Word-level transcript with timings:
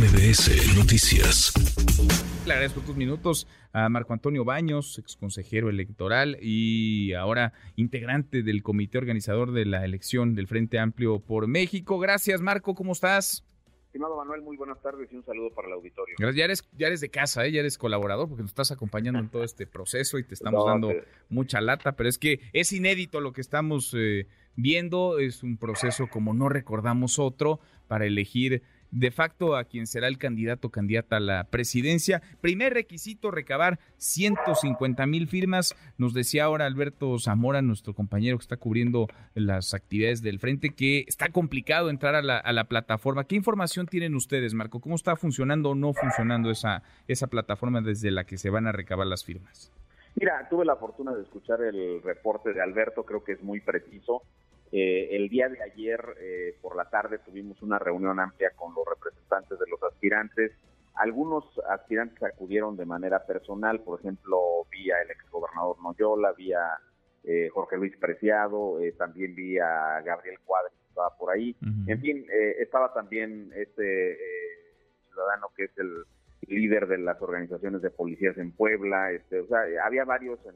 MBS 0.00 0.78
Noticias. 0.78 1.52
Le 2.46 2.52
agradezco 2.54 2.80
tus 2.80 2.96
minutos 2.96 3.46
a 3.74 3.86
Marco 3.90 4.14
Antonio 4.14 4.46
Baños, 4.46 4.98
ex 4.98 5.14
consejero 5.14 5.68
electoral 5.68 6.38
y 6.40 7.12
ahora 7.12 7.52
integrante 7.76 8.42
del 8.42 8.62
comité 8.62 8.96
organizador 8.96 9.52
de 9.52 9.66
la 9.66 9.84
elección 9.84 10.34
del 10.34 10.46
Frente 10.46 10.78
Amplio 10.78 11.20
por 11.20 11.48
México. 11.48 11.98
Gracias, 11.98 12.40
Marco, 12.40 12.74
¿cómo 12.74 12.92
estás? 12.92 13.44
Estimado 13.88 14.16
Manuel, 14.16 14.40
muy 14.40 14.56
buenas 14.56 14.80
tardes 14.80 15.12
y 15.12 15.16
un 15.16 15.24
saludo 15.24 15.50
para 15.50 15.68
el 15.68 15.74
auditorio. 15.74 16.14
Gracias, 16.18 16.36
ya 16.36 16.44
eres, 16.44 16.68
ya 16.78 16.86
eres 16.86 17.02
de 17.02 17.10
casa, 17.10 17.44
¿eh? 17.44 17.52
ya 17.52 17.60
eres 17.60 17.76
colaborador 17.76 18.26
porque 18.26 18.40
nos 18.40 18.52
estás 18.52 18.70
acompañando 18.70 19.18
en 19.18 19.28
todo 19.28 19.44
este 19.44 19.66
proceso 19.66 20.18
y 20.18 20.24
te 20.24 20.32
estamos 20.32 20.64
dando 20.64 20.92
mucha 21.28 21.60
lata, 21.60 21.92
pero 21.92 22.08
es 22.08 22.16
que 22.16 22.40
es 22.54 22.72
inédito 22.72 23.20
lo 23.20 23.34
que 23.34 23.42
estamos 23.42 23.94
eh, 23.94 24.26
viendo, 24.56 25.18
es 25.18 25.42
un 25.42 25.58
proceso 25.58 26.06
como 26.06 26.32
no 26.32 26.48
recordamos 26.48 27.18
otro 27.18 27.60
para 27.86 28.06
elegir 28.06 28.62
de 28.90 29.10
facto 29.10 29.56
a 29.56 29.64
quien 29.64 29.86
será 29.86 30.08
el 30.08 30.18
candidato 30.18 30.68
o 30.68 30.70
candidata 30.70 31.16
a 31.16 31.20
la 31.20 31.44
presidencia. 31.44 32.22
Primer 32.40 32.74
requisito, 32.74 33.30
recabar 33.30 33.78
150 33.96 35.06
mil 35.06 35.28
firmas. 35.28 35.74
Nos 35.98 36.14
decía 36.14 36.44
ahora 36.44 36.66
Alberto 36.66 37.18
Zamora, 37.18 37.62
nuestro 37.62 37.94
compañero 37.94 38.38
que 38.38 38.42
está 38.42 38.56
cubriendo 38.56 39.06
las 39.34 39.74
actividades 39.74 40.22
del 40.22 40.38
frente, 40.38 40.70
que 40.70 41.04
está 41.06 41.28
complicado 41.30 41.90
entrar 41.90 42.14
a 42.14 42.22
la, 42.22 42.64
plataforma. 42.64 43.24
¿Qué 43.24 43.36
información 43.36 43.86
tienen 43.86 44.14
ustedes, 44.14 44.54
Marco? 44.54 44.80
¿Cómo 44.80 44.94
está 44.94 45.16
funcionando 45.16 45.70
o 45.70 45.74
no 45.74 45.92
funcionando 45.92 46.50
esa 46.50 47.26
plataforma 47.28 47.80
desde 47.80 48.10
la 48.10 48.24
que 48.24 48.38
se 48.38 48.50
van 48.50 48.66
a 48.66 48.72
recabar 48.72 49.06
las 49.06 49.24
firmas? 49.24 49.72
Mira, 50.14 50.46
tuve 50.48 50.64
la 50.64 50.76
fortuna 50.76 51.14
de 51.14 51.22
escuchar 51.22 51.62
el 51.62 52.02
reporte 52.02 52.52
de 52.52 52.60
Alberto, 52.60 53.04
creo 53.04 53.22
que 53.22 53.32
es 53.32 53.42
muy 53.42 53.60
preciso. 53.60 54.22
Eh, 54.72 55.16
el 55.16 55.28
día 55.28 55.48
de 55.48 55.60
ayer 55.62 56.00
eh, 56.20 56.56
por 56.62 56.76
la 56.76 56.88
tarde 56.88 57.18
tuvimos 57.18 57.60
una 57.60 57.78
reunión 57.78 58.20
amplia 58.20 58.50
con 58.54 58.72
los 58.74 58.84
representantes 58.86 59.58
de 59.58 59.66
los 59.68 59.82
aspirantes. 59.82 60.52
Algunos 60.94 61.44
aspirantes 61.68 62.22
acudieron 62.22 62.76
de 62.76 62.86
manera 62.86 63.26
personal, 63.26 63.80
por 63.80 64.00
ejemplo, 64.00 64.66
vía 64.70 64.94
el 65.02 65.10
exgobernador 65.10 65.76
Noyola, 65.82 66.32
vía 66.32 66.60
eh, 67.24 67.48
Jorge 67.52 67.76
Luis 67.78 67.96
Preciado, 67.96 68.78
también 68.96 69.34
vía 69.34 70.00
Gabriel 70.04 70.38
Cuadri, 70.44 70.74
que 70.76 70.88
estaba 70.88 71.16
por 71.16 71.30
ahí. 71.30 71.56
En 71.86 72.00
fin, 72.00 72.26
estaba 72.58 72.92
también 72.92 73.50
este 73.54 74.18
ciudadano 75.08 75.48
que 75.56 75.64
es 75.64 75.78
el 75.78 76.04
líder 76.48 76.86
de 76.86 76.98
las 76.98 77.20
organizaciones 77.20 77.82
de 77.82 77.90
policías 77.90 78.36
en 78.38 78.52
Puebla. 78.52 79.12
Este, 79.12 79.40
o 79.40 79.46
sea, 79.46 79.60
había 79.84 80.04
varios 80.04 80.38
en 80.46 80.54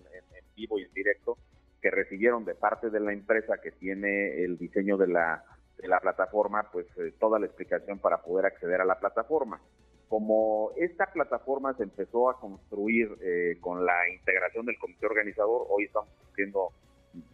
vivo 0.57 0.79
y 0.79 0.83
en 0.83 0.93
directo 0.93 1.37
que 1.85 1.91
recibieron 1.91 2.47
de 2.47 2.55
parte 2.55 2.89
de 2.89 2.99
la 2.99 3.13
empresa 3.13 3.59
que 3.63 3.71
tiene 3.71 4.43
el 4.43 4.57
diseño 4.57 4.97
de 4.97 5.07
la, 5.07 5.45
de 5.77 5.87
la 5.87 6.01
plataforma, 6.01 6.67
pues 6.73 6.87
eh, 6.97 7.13
toda 7.21 7.39
la 7.39 7.45
explicación 7.45 7.99
para 7.99 8.23
poder 8.23 8.47
acceder 8.47 8.81
a 8.81 8.87
la 8.87 8.99
plataforma. 8.99 9.61
Como 10.09 10.71
esta 10.79 11.13
plataforma 11.13 11.75
se 11.75 11.83
empezó 11.83 12.31
a 12.31 12.41
construir 12.41 13.15
eh, 13.21 13.59
con 13.61 13.85
la 13.85 14.09
integración 14.09 14.65
del 14.65 14.79
comité 14.79 15.05
organizador, 15.05 15.67
hoy 15.69 15.85
estamos 15.85 16.09
cumpliendo 16.25 16.71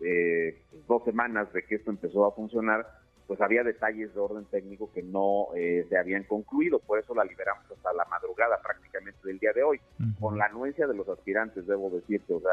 eh, 0.00 0.60
dos 0.88 1.04
semanas 1.04 1.52
de 1.52 1.62
que 1.62 1.76
esto 1.76 1.92
empezó 1.92 2.26
a 2.26 2.32
funcionar, 2.32 2.84
pues 3.28 3.40
había 3.40 3.62
detalles 3.62 4.12
de 4.12 4.18
orden 4.18 4.46
técnico 4.46 4.90
que 4.92 5.04
no 5.04 5.46
se 5.54 5.96
habían 5.96 6.24
concluido, 6.24 6.80
por 6.80 6.98
eso 6.98 7.14
la 7.14 7.22
liberamos 7.22 7.70
hasta 7.70 7.92
la 7.92 8.04
madrugada 8.06 8.60
prácticamente 8.60 9.20
del 9.22 9.38
día 9.38 9.52
de 9.52 9.62
hoy, 9.62 9.80
con 10.18 10.36
la 10.36 10.46
anuencia 10.46 10.88
de 10.88 10.96
los 10.96 11.08
aspirantes, 11.08 11.64
debo 11.68 11.90
decirte, 11.90 12.34
o 12.34 12.40
sea, 12.40 12.50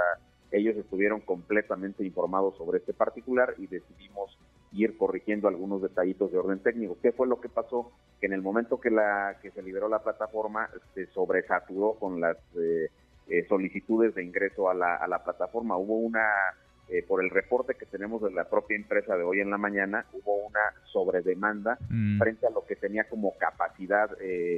ellos 0.52 0.76
estuvieron 0.78 1.22
completamente 1.22 2.06
informados 2.06 2.58
sobre 2.58 2.80
este 2.80 2.94
particular 2.94 3.54
y 3.58 3.68
decidimos 3.68 4.38
ir 4.72 4.98
corrigiendo 4.98 5.48
algunos 5.48 5.82
detallitos 5.82 6.32
de 6.32 6.38
orden 6.38 6.60
técnico. 6.60 6.98
¿Qué 7.02 7.12
fue 7.12 7.28
lo 7.28 7.40
que 7.40 7.50
pasó? 7.50 7.92
Que 8.20 8.28
en 8.28 8.34
el 8.34 8.42
momento 8.42 8.80
que 8.80 8.90
la 8.90 9.38
que 9.42 9.52
se 9.52 9.62
liberó 9.62 9.90
la 9.90 10.04
plataforma 10.04 10.70
se 10.94 11.08
sobresaturó 11.08 11.94
con 11.94 12.22
las 12.22 12.38
eh, 12.56 12.90
eh, 13.28 13.46
solicitudes 13.48 14.16
de 14.16 14.24
ingreso 14.24 14.70
a 14.70 14.74
la, 14.74 14.96
a 14.96 15.08
la 15.08 15.24
plataforma. 15.24 15.78
Hubo 15.78 15.98
una 15.98 16.26
eh, 16.90 17.04
por 17.04 17.24
el 17.24 17.30
reporte 17.30 17.76
que 17.76 17.86
tenemos 17.86 18.22
de 18.22 18.32
la 18.32 18.50
propia 18.50 18.78
empresa 18.78 19.18
de 19.18 19.24
hoy 19.24 19.42
en 19.42 19.50
la 19.50 19.58
mañana, 19.58 20.06
hubo 20.14 20.48
una 20.48 20.62
sobredemanda 20.86 21.78
mm. 21.90 22.18
frente 22.20 22.48
a 22.48 22.50
lo 22.50 22.66
que 22.66 22.78
tenía 22.78 23.10
como 23.10 23.38
capacidad 23.38 24.10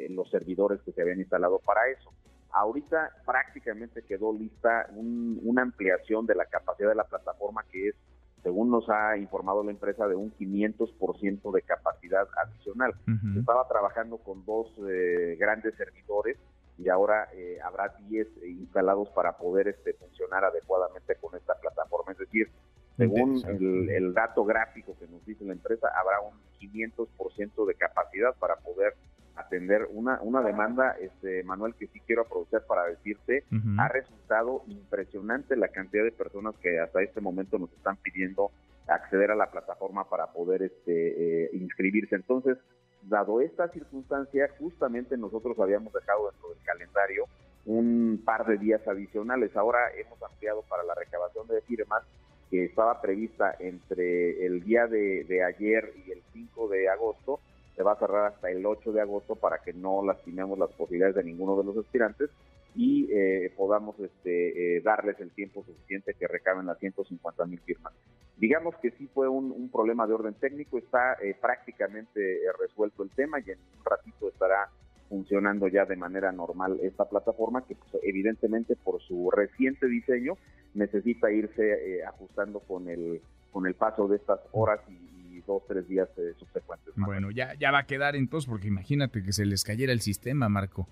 los 0.09 0.29
servidores 0.29 0.79
que 0.81 0.91
se 0.91 1.01
habían 1.01 1.19
instalado 1.19 1.59
para 1.59 1.87
eso. 1.89 2.11
Ahorita 2.51 3.11
prácticamente 3.25 4.01
quedó 4.03 4.33
lista 4.33 4.89
una 4.95 5.61
ampliación 5.61 6.25
de 6.25 6.35
la 6.35 6.45
capacidad 6.45 6.89
de 6.89 6.95
la 6.95 7.03
plataforma 7.03 7.63
que 7.71 7.89
es, 7.89 7.95
según 8.41 8.71
nos 8.71 8.89
ha 8.89 9.17
informado 9.17 9.63
la 9.63 9.71
empresa, 9.71 10.07
de 10.07 10.15
un 10.15 10.31
500% 10.33 11.51
de 11.53 11.61
capacidad 11.61 12.27
adicional. 12.43 12.93
Estaba 13.37 13.67
trabajando 13.67 14.17
con 14.17 14.45
dos 14.45 14.67
eh, 14.89 15.35
grandes 15.39 15.75
servidores 15.75 16.37
y 16.77 16.87
ahora 16.89 17.27
eh, 17.33 17.59
habrá 17.63 17.93
10 18.07 18.27
instalados 18.45 19.09
para 19.09 19.37
poder 19.37 19.67
este, 19.67 19.93
funcionar 19.93 20.45
adecuadamente 20.45 21.15
con 21.15 21.35
esta 21.35 21.53
plataforma. 21.55 22.13
Es 22.13 22.19
decir, 22.19 22.49
según 22.97 23.41
el, 23.47 23.89
el, 23.89 24.13
dato 24.13 24.43
gráfico 24.45 24.95
que 24.97 25.07
nos 25.07 25.25
dice 25.25 25.43
la 25.45 25.53
empresa, 25.53 25.89
habrá 25.95 26.21
un 26.21 26.35
500% 26.59 27.65
de 27.65 27.75
capacidad 27.75 28.35
para 28.37 28.55
poder 28.57 28.95
atender 29.39 29.87
una, 29.91 30.19
una 30.21 30.41
demanda, 30.41 30.95
este 30.99 31.43
Manuel, 31.43 31.73
que 31.75 31.87
sí 31.87 31.99
quiero 32.05 32.23
aprovechar 32.23 32.65
para 32.65 32.85
decirte, 32.85 33.43
ha 33.77 33.87
resultado 33.87 34.63
impresionante 34.67 35.55
la 35.55 35.69
cantidad 35.69 36.03
de 36.03 36.11
personas 36.11 36.55
que 36.61 36.79
hasta 36.79 37.01
este 37.01 37.21
momento 37.21 37.57
nos 37.57 37.71
están 37.73 37.97
pidiendo 37.97 38.51
acceder 38.87 39.31
a 39.31 39.35
la 39.35 39.51
plataforma 39.51 40.09
para 40.09 40.27
poder 40.27 40.63
este, 40.63 41.45
eh, 41.45 41.49
inscribirse. 41.53 42.15
Entonces, 42.15 42.57
dado 43.03 43.41
esta 43.41 43.69
circunstancia, 43.69 44.49
justamente 44.59 45.17
nosotros 45.17 45.57
habíamos 45.59 45.93
dejado 45.93 46.31
dentro 46.31 46.49
del 46.49 46.63
calendario 46.63 47.25
un 47.65 48.21
par 48.25 48.45
de 48.45 48.57
días 48.57 48.85
adicionales. 48.87 49.55
Ahora 49.55 49.79
hemos 49.95 50.21
ampliado 50.21 50.63
para 50.69 50.83
la 50.83 50.95
recabación 50.95 51.47
de 51.47 51.61
firmas 51.61 52.03
que 52.49 52.65
estaba 52.65 52.99
prevista 53.01 53.55
entre 53.59 54.45
el 54.45 54.63
día 54.63 54.87
de, 54.87 55.23
de 55.25 55.43
ayer 55.43 55.93
y 56.05 56.11
el 56.11 56.23
5 56.33 56.67
de 56.69 56.89
agosto 56.89 57.39
se 57.79 57.83
va 57.83 57.93
a 57.93 57.95
cerrar 57.95 58.33
hasta 58.33 58.51
el 58.51 58.65
8 58.65 58.91
de 58.91 58.99
agosto 58.99 59.37
para 59.37 59.59
que 59.59 59.71
no 59.71 60.05
lastimemos 60.05 60.59
las 60.59 60.69
posibilidades 60.71 61.15
de 61.15 61.23
ninguno 61.23 61.55
de 61.55 61.63
los 61.63 61.77
aspirantes 61.77 62.29
y 62.75 63.07
eh, 63.09 63.53
podamos 63.55 63.97
este, 64.01 64.75
eh, 64.75 64.81
darles 64.81 65.17
el 65.21 65.31
tiempo 65.31 65.63
suficiente 65.63 66.13
que 66.13 66.27
recaben 66.27 66.65
las 66.65 66.77
150 66.79 67.45
mil 67.45 67.61
firmas. 67.61 67.93
Digamos 68.35 68.75
que 68.81 68.91
sí 68.91 69.09
fue 69.13 69.29
un, 69.29 69.69
problema 69.69 70.05
de 70.07 70.13
orden 70.13 70.33
técnico, 70.33 70.77
está 70.77 71.13
eh, 71.23 71.37
prácticamente 71.39 72.39
resuelto 72.59 73.03
el 73.03 73.11
tema 73.11 73.39
y 73.39 73.51
en 73.51 73.59
un 73.59 73.85
ratito 73.85 74.27
estará 74.27 74.69
funcionando 75.07 75.69
ya 75.69 75.85
de 75.85 75.95
manera 75.95 76.33
normal 76.33 76.81
esta 76.83 77.05
plataforma 77.05 77.65
que 77.65 77.75
pues, 77.75 78.03
evidentemente 78.03 78.75
por 78.75 79.01
su 79.03 79.31
reciente 79.31 79.87
diseño 79.87 80.33
necesita 80.73 81.31
irse 81.31 82.03
ajustando 82.03 82.59
con 82.59 82.89
el 82.89 83.21
con 83.51 83.65
el 83.65 83.73
paso 83.73 84.07
de 84.07 84.17
estas 84.17 84.41
horas 84.51 84.81
y, 84.89 85.18
dos, 85.49 85.63
tres 85.67 85.87
días 85.87 86.07
eh, 86.17 86.33
subsecuentes. 86.37 86.93
Bueno, 86.95 87.31
ya, 87.31 87.55
ya 87.55 87.71
va 87.71 87.79
a 87.79 87.85
quedar 87.85 88.15
entonces, 88.15 88.47
porque 88.47 88.67
imagínate 88.67 89.23
que 89.23 89.33
se 89.33 89.45
les 89.45 89.63
cayera 89.63 89.91
el 89.91 90.01
sistema, 90.01 90.47
Marco. 90.47 90.87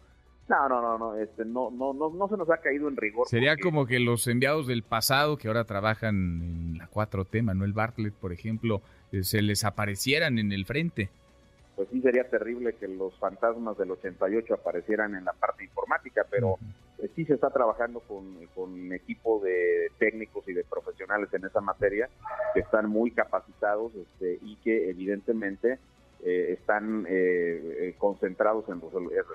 No, 0.50 0.68
no, 0.68 0.82
no, 0.82 0.98
no, 0.98 1.16
este, 1.16 1.46
no, 1.46 1.70
no, 1.70 1.94
no, 1.94 2.10
no 2.10 2.28
se 2.28 2.38
nos 2.38 2.50
ha 2.50 2.58
caído 2.58 2.88
en 2.88 2.96
rigor. 2.96 3.28
Sería 3.28 3.56
como 3.58 3.86
que 3.86 4.00
los 4.00 4.28
enviados 4.28 4.66
del 4.66 4.82
pasado 4.82 5.38
que 5.38 5.48
ahora 5.48 5.66
trabajan 5.66 6.16
en 6.42 6.78
la 6.80 6.90
4T, 6.90 7.44
Manuel 7.44 7.74
Bartlett, 7.74 8.14
por 8.14 8.34
ejemplo, 8.34 8.82
eh, 9.12 9.24
se 9.24 9.42
les 9.42 9.64
aparecieran 9.64 10.40
en 10.40 10.52
el 10.52 10.66
frente 10.66 11.10
pues 11.78 11.90
sí 11.92 12.02
sería 12.02 12.28
terrible 12.28 12.74
que 12.74 12.88
los 12.88 13.16
fantasmas 13.20 13.78
del 13.78 13.92
88 13.92 14.56
aparecieran 14.56 15.14
en 15.14 15.24
la 15.24 15.34
parte 15.34 15.64
informática, 15.64 16.26
pero 16.28 16.58
sí 17.16 17.26
se 17.26 17.34
está 17.34 17.50
trabajando 17.50 18.00
con, 18.02 18.48
con 18.56 18.92
equipo 18.94 19.40
de 19.40 19.92
técnicos 20.00 20.48
y 20.48 20.54
de 20.54 20.64
profesionales 20.64 21.30
en 21.34 21.46
esa 21.46 21.62
materia 21.62 22.10
que 22.54 22.62
están 22.62 22.90
muy 22.90 23.12
capacitados 23.12 23.94
este, 23.96 24.40
y 24.42 24.56
que 24.58 24.90
evidentemente 24.90 25.80
eh, 26.24 26.58
están 26.60 27.06
eh, 27.08 27.96
concentrados 27.98 28.66
en 28.70 28.82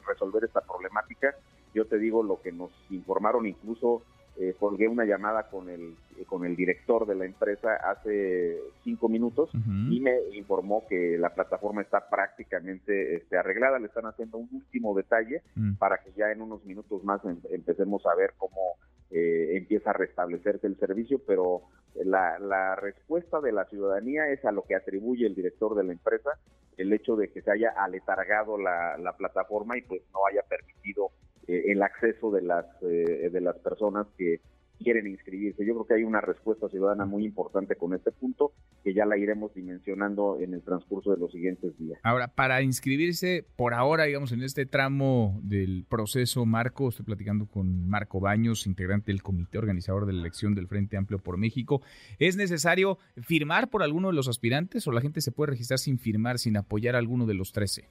resolver 0.06 0.44
esta 0.44 0.60
problemática. 0.60 1.34
Yo 1.74 1.86
te 1.86 1.98
digo 1.98 2.22
lo 2.22 2.40
que 2.42 2.52
nos 2.52 2.70
informaron 2.90 3.46
incluso 3.46 4.02
eh, 4.38 4.54
colgué 4.58 4.88
una 4.88 5.04
llamada 5.04 5.48
con 5.50 5.68
el 5.68 5.94
con 6.26 6.44
el 6.44 6.56
director 6.56 7.06
de 7.06 7.14
la 7.14 7.24
empresa 7.24 7.74
hace 7.74 8.58
cinco 8.84 9.08
minutos 9.08 9.50
y 9.90 10.00
me 10.00 10.14
informó 10.34 10.86
que 10.88 11.18
la 11.18 11.34
plataforma 11.34 11.82
está 11.82 12.08
prácticamente 12.08 13.16
este, 13.16 13.36
arreglada. 13.36 13.78
Le 13.78 13.86
están 13.86 14.06
haciendo 14.06 14.38
un 14.38 14.48
último 14.52 14.94
detalle 14.94 15.42
mm. 15.54 15.74
para 15.74 15.98
que 15.98 16.12
ya 16.16 16.30
en 16.30 16.40
unos 16.40 16.64
minutos 16.64 17.04
más 17.04 17.24
em, 17.24 17.38
empecemos 17.50 18.06
a 18.06 18.14
ver 18.14 18.34
cómo 18.38 18.76
eh, 19.10 19.56
empieza 19.56 19.90
a 19.90 19.94
restablecerse 19.94 20.66
el 20.66 20.78
servicio, 20.78 21.20
pero 21.26 21.62
la, 21.94 22.38
la 22.38 22.76
respuesta 22.76 23.40
de 23.40 23.52
la 23.52 23.66
ciudadanía 23.66 24.28
es 24.28 24.44
a 24.44 24.52
lo 24.52 24.62
que 24.62 24.74
atribuye 24.74 25.26
el 25.26 25.34
director 25.34 25.74
de 25.74 25.84
la 25.84 25.92
empresa, 25.92 26.30
el 26.78 26.92
hecho 26.92 27.16
de 27.16 27.28
que 27.28 27.42
se 27.42 27.50
haya 27.50 27.70
aletargado 27.76 28.56
la, 28.56 28.96
la 28.96 29.12
plataforma 29.14 29.76
y 29.76 29.82
pues 29.82 30.02
no 30.14 30.20
haya 30.26 30.42
permitido 30.48 31.10
eh, 31.46 31.64
el 31.66 31.82
acceso 31.82 32.30
de 32.30 32.42
las, 32.42 32.66
eh, 32.82 33.30
de 33.32 33.40
las 33.40 33.56
personas 33.58 34.06
que 34.16 34.40
quieren 34.82 35.06
inscribirse. 35.06 35.64
Yo 35.64 35.74
creo 35.74 35.86
que 35.86 35.94
hay 35.94 36.04
una 36.04 36.20
respuesta 36.20 36.68
ciudadana 36.68 37.06
muy 37.06 37.24
importante 37.24 37.76
con 37.76 37.94
este 37.94 38.10
punto 38.10 38.52
que 38.84 38.92
ya 38.94 39.06
la 39.06 39.16
iremos 39.16 39.54
dimensionando 39.54 40.38
en 40.40 40.54
el 40.54 40.62
transcurso 40.62 41.12
de 41.12 41.18
los 41.18 41.30
siguientes 41.30 41.76
días. 41.78 42.00
Ahora, 42.02 42.28
para 42.28 42.62
inscribirse 42.62 43.46
por 43.56 43.74
ahora, 43.74 44.04
digamos, 44.04 44.32
en 44.32 44.42
este 44.42 44.66
tramo 44.66 45.40
del 45.42 45.84
proceso, 45.88 46.44
Marco, 46.44 46.88
estoy 46.88 47.06
platicando 47.06 47.46
con 47.46 47.88
Marco 47.88 48.20
Baños, 48.20 48.66
integrante 48.66 49.12
del 49.12 49.22
comité 49.22 49.58
organizador 49.58 50.06
de 50.06 50.12
la 50.12 50.20
elección 50.20 50.54
del 50.54 50.66
Frente 50.66 50.96
Amplio 50.96 51.18
por 51.18 51.38
México. 51.38 51.80
¿Es 52.18 52.36
necesario 52.36 52.98
firmar 53.16 53.70
por 53.70 53.82
alguno 53.82 54.08
de 54.08 54.14
los 54.14 54.28
aspirantes 54.28 54.86
o 54.86 54.92
la 54.92 55.00
gente 55.00 55.20
se 55.20 55.32
puede 55.32 55.52
registrar 55.52 55.78
sin 55.78 55.98
firmar, 55.98 56.38
sin 56.38 56.56
apoyar 56.56 56.96
a 56.96 56.98
alguno 56.98 57.26
de 57.26 57.34
los 57.34 57.52
13? 57.52 57.88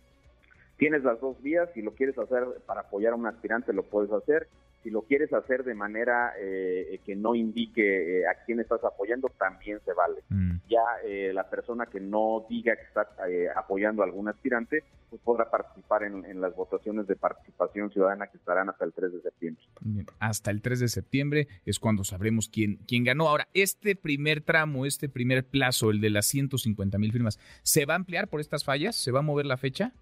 Tienes 0.81 1.03
las 1.03 1.21
dos 1.21 1.39
vías, 1.43 1.69
si 1.75 1.83
lo 1.83 1.93
quieres 1.93 2.17
hacer 2.17 2.43
para 2.65 2.81
apoyar 2.81 3.13
a 3.13 3.15
un 3.15 3.27
aspirante 3.27 3.71
lo 3.71 3.83
puedes 3.83 4.11
hacer, 4.11 4.47
si 4.81 4.89
lo 4.89 5.03
quieres 5.03 5.31
hacer 5.31 5.63
de 5.63 5.75
manera 5.75 6.33
eh, 6.39 6.99
que 7.05 7.15
no 7.15 7.35
indique 7.35 8.21
eh, 8.21 8.27
a 8.27 8.43
quién 8.45 8.59
estás 8.59 8.83
apoyando, 8.83 9.29
también 9.37 9.79
se 9.85 9.93
vale. 9.93 10.23
Mm. 10.29 10.55
Ya 10.67 10.81
eh, 11.05 11.33
la 11.35 11.47
persona 11.47 11.85
que 11.85 11.99
no 11.99 12.47
diga 12.49 12.75
que 12.75 12.81
está 12.81 13.07
apoyando 13.55 14.01
a 14.01 14.05
algún 14.05 14.27
aspirante, 14.27 14.83
pues 15.11 15.21
podrá 15.21 15.51
participar 15.51 16.01
en, 16.01 16.41
las 16.41 16.55
votaciones 16.55 17.05
de 17.05 17.15
participación 17.15 17.91
ciudadana 17.91 18.25
que 18.25 18.37
estarán 18.37 18.69
hasta 18.69 18.83
el 18.83 18.91
3 18.91 19.13
de 19.13 19.21
septiembre. 19.21 19.63
Hasta 20.17 20.49
el 20.49 20.63
3 20.63 20.79
de 20.79 20.87
septiembre 20.87 21.47
es 21.63 21.77
cuando 21.77 22.03
sabremos 22.03 22.49
quién, 22.49 22.79
quién 22.87 23.03
ganó. 23.03 23.29
Ahora, 23.29 23.47
este 23.53 23.95
primer 23.95 24.41
tramo, 24.41 24.87
este 24.87 25.09
primer 25.09 25.45
plazo, 25.45 25.91
el 25.91 26.01
de 26.01 26.09
las 26.09 26.25
150 26.25 26.97
mil 26.97 27.11
firmas, 27.11 27.37
¿se 27.61 27.85
va 27.85 27.93
a 27.93 27.97
ampliar 27.97 28.29
por 28.29 28.39
estas 28.39 28.63
fallas? 28.63 28.95
¿Se 28.95 29.11
va 29.11 29.19
a 29.19 29.21
mover 29.21 29.45
la 29.45 29.57
fecha? 29.57 29.93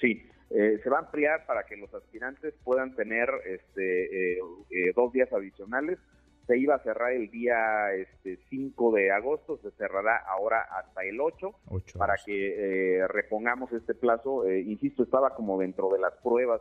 Sí, 0.00 0.28
eh, 0.50 0.78
se 0.82 0.90
va 0.90 0.98
a 0.98 1.00
ampliar 1.00 1.44
para 1.46 1.64
que 1.64 1.76
los 1.76 1.92
aspirantes 1.92 2.54
puedan 2.62 2.94
tener 2.94 3.28
este, 3.46 4.34
eh, 4.34 4.38
eh, 4.70 4.92
dos 4.94 5.12
días 5.12 5.32
adicionales. 5.32 5.98
Se 6.46 6.56
iba 6.56 6.76
a 6.76 6.82
cerrar 6.82 7.12
el 7.12 7.28
día 7.30 7.92
este, 7.94 8.38
5 8.50 8.92
de 8.92 9.10
agosto, 9.10 9.58
se 9.58 9.72
cerrará 9.72 10.18
ahora 10.28 10.60
hasta 10.60 11.02
el 11.02 11.20
8, 11.20 11.50
para 11.98 12.14
que 12.24 13.04
repongamos 13.08 13.72
este 13.72 13.94
plazo. 13.94 14.48
insisto, 14.48 15.02
estaba 15.02 15.34
como 15.34 15.58
dentro 15.58 15.88
de 15.92 15.98
las 15.98 16.14
pruebas 16.22 16.60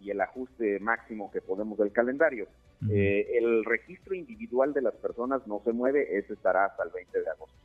y 0.00 0.10
el 0.10 0.22
ajuste 0.22 0.80
máximo 0.80 1.30
que 1.30 1.42
podemos 1.42 1.76
del 1.76 1.92
calendario. 1.92 2.48
el 2.80 3.66
registro 3.66 4.14
individual 4.14 4.72
de 4.72 4.80
las 4.80 4.94
personas 4.94 5.46
no 5.46 5.60
se 5.66 5.72
mueve, 5.74 6.16
ese 6.16 6.32
estará 6.32 6.64
hasta 6.64 6.84
el 6.84 6.90
20 6.92 7.20
de 7.20 7.28
agosto. 7.28 7.58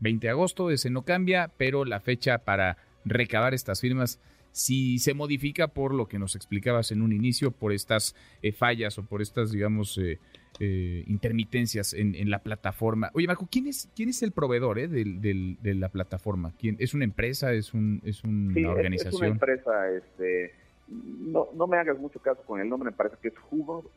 20 0.00 0.26
de 0.26 0.30
agosto, 0.30 0.70
ese 0.70 0.90
no 0.90 1.06
cambia, 1.06 1.50
pero 1.56 1.86
la 1.86 2.00
fecha 2.00 2.44
para 2.44 2.76
recabar 3.06 3.54
estas 3.54 3.80
firmas 3.80 4.20
si 4.56 4.98
se 5.00 5.12
modifica 5.12 5.68
por 5.68 5.92
lo 5.92 6.08
que 6.08 6.18
nos 6.18 6.34
explicabas 6.34 6.90
en 6.90 7.02
un 7.02 7.12
inicio, 7.12 7.50
por 7.50 7.74
estas 7.74 8.16
eh, 8.40 8.52
fallas 8.52 8.96
o 8.96 9.04
por 9.04 9.20
estas, 9.20 9.52
digamos, 9.52 9.98
eh, 9.98 10.18
eh, 10.60 11.04
intermitencias 11.08 11.92
en, 11.92 12.30
la 12.30 12.38
plataforma. 12.38 13.10
Oye, 13.12 13.26
Marco, 13.26 13.46
¿quién 13.50 13.66
es, 13.66 13.90
quién 13.94 14.08
es 14.08 14.22
el 14.22 14.32
proveedor 14.32 14.78
de 14.88 15.74
la 15.74 15.90
plataforma? 15.90 16.54
¿Quién, 16.58 16.76
¿Es 16.78 16.94
una 16.94 17.04
empresa? 17.04 17.52
¿Es, 17.52 17.74
un, 17.74 18.00
es 18.02 18.24
una 18.24 18.70
organización? 18.70 19.12
Es, 19.12 19.20
una 19.20 19.28
empresa. 19.28 19.90
Este, 19.90 20.54
no, 20.88 21.48
no 21.54 21.66
me 21.66 21.76
hagas 21.76 21.98
mucho 21.98 22.18
caso 22.20 22.40
con 22.46 22.58
el 22.58 22.66
nombre, 22.66 22.90
me 22.90 22.96
parece 22.96 23.16
que 23.20 23.28
es 23.28 23.34
Hubops, 23.50 23.90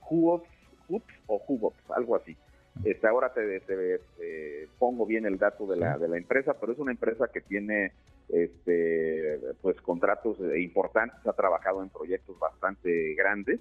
o 1.27 1.41
Hubops, 1.47 1.89
algo 1.95 2.17
así. 2.17 2.35
Este, 2.83 3.07
ahora 3.07 3.33
te, 3.33 3.61
pongo 4.77 5.05
bien 5.05 5.25
el 5.25 5.37
dato 5.37 5.67
de 5.67 5.77
la, 5.77 5.97
de 5.97 6.07
la 6.07 6.17
empresa, 6.17 6.53
pero 6.59 6.71
es 6.71 6.79
una 6.79 6.91
empresa 6.91 7.27
que 7.31 7.41
tiene 7.41 7.91
este, 8.29 9.39
pues 9.61 9.79
contratos 9.81 10.37
importantes, 10.57 11.19
ha 11.25 11.33
trabajado 11.33 11.81
en 11.81 11.89
proyectos 11.89 12.37
bastante 12.39 13.13
grandes 13.15 13.59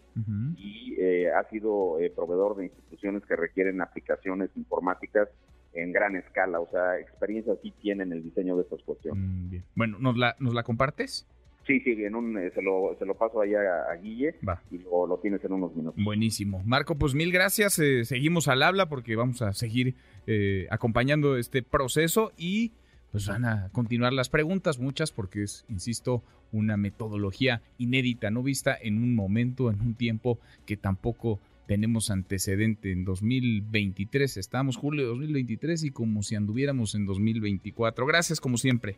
y 0.56 0.94
eh, 0.98 1.30
ha 1.32 1.42
sido 1.48 1.98
eh, 1.98 2.10
proveedor 2.14 2.56
de 2.56 2.66
instituciones 2.66 3.24
que 3.24 3.36
requieren 3.36 3.80
aplicaciones 3.80 4.50
informáticas 4.56 5.28
en 5.72 5.92
gran 5.92 6.16
escala, 6.16 6.60
o 6.60 6.68
sea, 6.70 6.98
experiencia 6.98 7.54
sí 7.62 7.72
tiene 7.80 8.02
en 8.02 8.12
el 8.12 8.22
diseño 8.22 8.56
de 8.56 8.62
estas 8.62 8.82
cuestiones. 8.82 9.22
Mm, 9.22 9.56
bueno, 9.74 9.98
¿nos 10.00 10.16
la, 10.16 10.34
¿nos 10.38 10.54
la 10.54 10.62
compartes? 10.62 11.26
Sí, 11.68 11.80
sí, 11.80 11.90
en 12.02 12.14
un, 12.14 12.38
eh, 12.38 12.50
se, 12.54 12.62
lo, 12.62 12.96
se 12.98 13.04
lo 13.04 13.14
paso 13.14 13.42
ahí 13.42 13.52
a, 13.54 13.94
Guille 14.02 14.36
y 14.70 14.78
lo, 14.78 15.06
lo, 15.06 15.18
tienes 15.18 15.44
en 15.44 15.52
unos 15.52 15.76
minutos. 15.76 16.02
Buenísimo. 16.02 16.62
Marco, 16.64 16.96
pues 16.96 17.14
mil 17.14 17.30
gracias. 17.30 17.78
Eh, 17.78 18.06
seguimos 18.06 18.48
al 18.48 18.62
habla 18.62 18.88
porque 18.88 19.16
vamos 19.16 19.42
a 19.42 19.52
seguir 19.52 19.94
eh, 20.26 20.66
acompañando 20.70 21.36
este 21.36 21.62
proceso 21.62 22.32
y 22.38 22.72
pues 23.12 23.26
van 23.26 23.44
a 23.44 23.68
continuar 23.72 24.14
las 24.14 24.30
preguntas, 24.30 24.78
muchas 24.78 25.12
porque 25.12 25.42
es, 25.42 25.66
insisto, 25.68 26.22
una 26.52 26.78
metodología 26.78 27.60
inédita, 27.76 28.30
no 28.30 28.42
vista 28.42 28.74
en 28.80 28.96
un 28.96 29.14
momento, 29.14 29.70
en 29.70 29.82
un 29.82 29.94
tiempo 29.94 30.38
que 30.64 30.78
tampoco 30.78 31.38
tenemos 31.66 32.10
antecedente. 32.10 32.92
En 32.92 33.04
2023 33.04 34.38
estamos, 34.38 34.78
julio 34.78 35.02
de 35.02 35.08
2023 35.08 35.84
y 35.84 35.90
como 35.90 36.22
si 36.22 36.34
anduviéramos 36.34 36.94
en 36.94 37.04
2024. 37.04 38.06
Gracias 38.06 38.40
como 38.40 38.56
siempre 38.56 38.96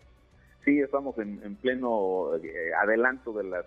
sí 0.64 0.80
estamos 0.80 1.16
en, 1.18 1.56
pleno 1.56 2.36
eh, 2.36 2.72
adelanto 2.80 3.32
de 3.32 3.44
las 3.44 3.66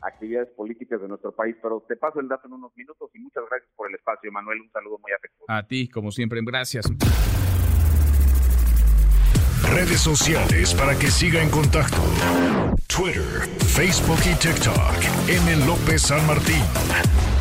actividades 0.00 0.48
políticas 0.50 1.00
de 1.00 1.08
nuestro 1.08 1.32
país, 1.32 1.56
pero 1.62 1.82
te 1.88 1.96
paso 1.96 2.20
el 2.20 2.28
dato 2.28 2.46
en 2.46 2.54
unos 2.54 2.76
minutos 2.76 3.10
y 3.14 3.18
muchas 3.18 3.44
gracias 3.48 3.70
por 3.74 3.88
el 3.88 3.94
espacio, 3.96 4.30
Manuel. 4.30 4.60
Un 4.60 4.70
saludo 4.70 4.98
muy 5.02 5.12
afectuoso. 5.12 5.50
A 5.50 5.66
ti, 5.66 5.88
como 5.88 6.10
siempre, 6.10 6.40
gracias. 6.44 6.86
Redes 9.70 10.00
sociales 10.00 10.74
para 10.74 10.96
que 10.98 11.06
siga 11.06 11.42
en 11.42 11.50
contacto: 11.50 11.96
Twitter, 12.86 13.48
Facebook 13.58 14.20
y 14.30 14.34
TikTok. 14.38 15.28
M. 15.28 15.66
López 15.66 16.02
San 16.02 16.24
Martín. 16.26 17.33